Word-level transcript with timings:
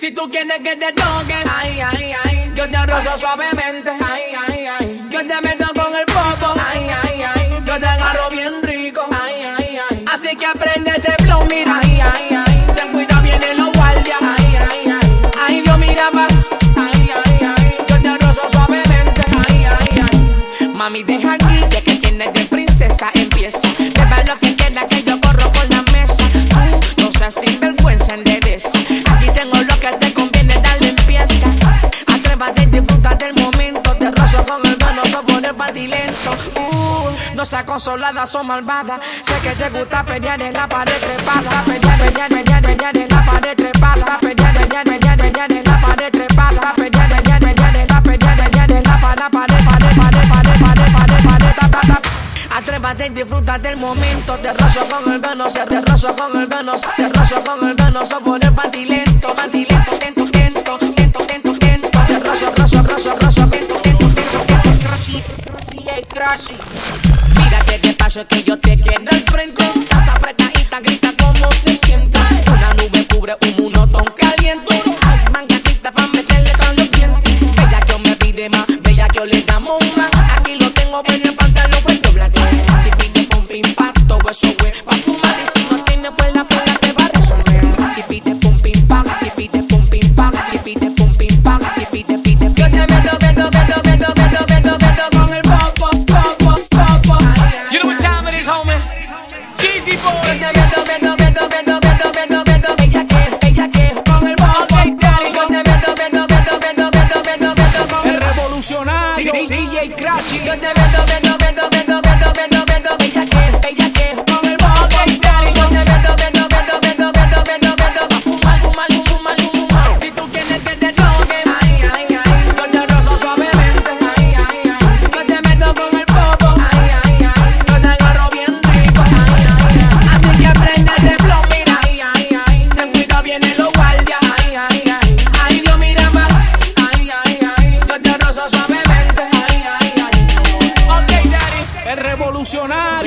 Si 0.00 0.10
tú 0.12 0.22
quieres 0.30 0.62
que 0.64 0.76
te 0.76 0.94
toque, 0.94 1.34
ay, 1.46 1.78
ay, 1.78 2.12
ay, 2.24 2.52
yo 2.54 2.66
te 2.70 2.86
rozo 2.86 3.18
suavemente, 3.18 3.90
ay, 3.90 4.22
ay, 4.48 4.66
ay, 4.66 5.08
yo 5.10 5.18
te 5.18 5.40
meto 5.42 5.66
con 5.74 5.94
el 5.94 6.06
popo, 6.06 6.54
ay, 6.58 6.88
ay, 7.02 7.22
ay, 7.22 7.62
yo 7.66 7.78
te 7.78 7.84
agarro 7.84 8.30
bien 8.30 8.62
rico, 8.62 9.02
ay, 9.10 9.42
ay, 9.58 9.78
ay, 9.90 10.04
así 10.10 10.34
que 10.36 10.46
aprende 10.46 10.92
ese 10.92 11.12
flow, 11.22 11.44
mira, 11.50 11.78
ay, 11.82 12.00
ay, 12.00 12.28
ay, 12.46 12.74
ten 12.74 12.92
cuidado, 12.92 13.20
vienen 13.20 13.58
los 13.58 13.72
guardias, 13.72 14.18
ay, 14.22 14.56
ay, 14.70 14.90
ay, 14.90 15.12
ay, 15.38 15.62
yo 15.66 15.76
mira 15.76 16.10
más, 16.12 16.32
ay, 16.78 17.10
ay, 17.22 17.48
ay, 17.58 17.76
yo 17.86 18.00
te 18.00 18.24
rozo 18.24 18.50
suavemente, 18.50 19.22
ay, 19.50 19.66
ay, 19.66 20.00
ay, 20.10 20.66
mami 20.68 21.02
deja 21.02 21.34
aquí, 21.34 21.60
ya 21.68 21.82
que 21.82 21.96
tienes 21.96 22.32
de 22.32 22.46
princesa, 22.46 23.10
empieza, 23.12 23.68
te 23.76 24.26
lo 24.26 24.38
que 24.38 24.56
queda 24.56 24.88
que 24.88 25.02
yo 25.02 25.09
rozo 34.96 35.22
con 35.22 35.44
el 35.44 35.52
venoso 35.52 35.56
por 35.56 35.76
el 35.76 35.90
lento. 35.90 36.30
Uh, 36.56 37.34
no 37.34 37.44
seas 37.44 37.64
consolada, 37.64 38.26
son 38.26 38.46
malvada. 38.46 39.00
Sé 39.22 39.34
que 39.42 39.50
te 39.50 39.70
gusta 39.70 40.04
pelear 40.04 40.40
en 40.42 40.52
la 40.52 40.68
pared 40.68 41.00
trepada. 41.00 41.64
Pelear, 41.64 42.12
ya, 42.12 42.28
ya, 42.28 42.42
ya, 42.42 42.90
en 42.90 43.08
la 43.08 43.24
pared 43.24 43.56
trepada. 43.56 44.18
Pelear, 44.20 44.68
ya, 44.68 44.82
ya, 44.84 45.28
ya, 45.30 45.46
en 45.46 45.64
la 45.64 45.80
pared 45.80 46.10
trepada. 46.10 46.74
Pelear, 46.76 47.08
ya, 47.08 47.38
ya, 47.38 47.52
ya, 47.52 47.86
la 47.88 48.02
pelear, 48.02 48.50
ya, 48.50 48.64
en 48.64 48.82
la 48.84 49.00
pared, 49.00 49.30
pared, 49.30 49.64
pared, 49.64 49.96
pared, 49.96 50.28
pared, 50.28 50.60
pared, 50.60 50.92
pared, 50.92 51.24
pared, 51.24 51.70
pared, 51.70 52.00
Atrévate 52.50 53.06
y 53.06 53.10
disfruta 53.10 53.58
del 53.58 53.76
momento. 53.76 54.36
Te 54.36 54.52
rozo 54.52 54.84
con 54.86 55.12
el 55.12 55.20
venoso, 55.20 55.58
te 55.66 55.80
rozo 55.80 56.16
con 56.16 56.36
el 56.40 56.46
venoso, 56.46 56.88
te 56.96 57.08
rozo 57.08 57.44
con 57.44 57.68
el 57.68 57.74
venoso 57.74 58.20
por 58.20 58.44
el 58.44 58.52
panty 58.52 58.84
lento, 58.84 59.34
panty 59.34 59.64
lento, 59.64 59.92
lento, 59.92 60.04
lento, 60.04 60.19
Rashi. 66.20 66.54
Mírate 67.34 67.80
que 67.80 67.94
paso 67.94 68.26
que 68.26 68.42
yo 68.42 68.58
te 68.58 68.76
quiero 68.76 69.10
el 69.10 69.22
frente. 69.22 69.64
Casa 69.88 70.12
apretada 70.12 70.59
revolucionario 108.60 109.32
DJ 109.32 109.94
Crachi. 109.94 110.40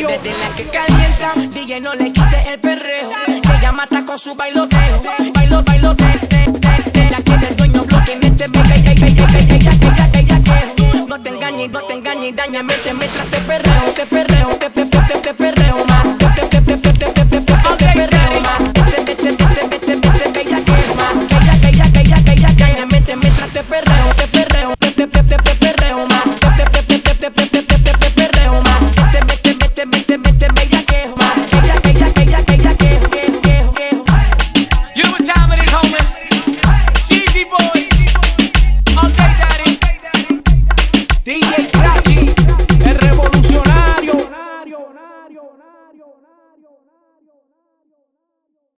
Desde 0.08 0.38
la 0.38 0.56
que 0.58 0.66
calienta, 0.66 1.34
DJ 1.54 1.80
no 1.80 1.94
le 1.94 2.12
quite 2.12 2.52
el 2.52 2.60
perreo. 2.60 3.10
Ella 3.58 3.72
mata 3.72 4.04
con 4.06 4.20
su 4.20 4.36
bailoteo. 4.36 5.02
Bailo, 5.34 5.64
bailo, 5.64 5.96
te. 5.96 6.04
La 7.10 7.18
que 7.24 7.38
del 7.38 7.56
dueño 7.56 7.84
bloque, 7.86 8.20
mete, 8.22 8.44
ella, 8.44 8.92
ella, 8.92 10.10
ella, 10.14 10.44
que. 10.44 11.06
No 11.08 11.22
te 11.22 11.30
engañes, 11.30 11.70
no 11.70 11.82
te 11.84 11.94
engañes, 11.94 12.36
daña, 12.36 12.64
mete, 12.64 12.94
mientras 12.94 13.28
te 13.28 13.38
perreo, 13.40 13.84
te 13.96 14.06
perreo, 14.06 14.50
te, 14.50 14.70
te, 14.70 14.86
te, 14.86 15.20
te 15.22 15.34
perreo 15.36 15.93